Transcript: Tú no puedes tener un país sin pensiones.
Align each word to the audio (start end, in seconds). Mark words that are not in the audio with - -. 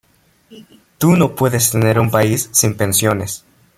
Tú 0.97 1.15
no 1.15 1.35
puedes 1.35 1.69
tener 1.69 1.99
un 1.99 2.09
país 2.09 2.49
sin 2.53 2.75
pensiones. 2.75 3.45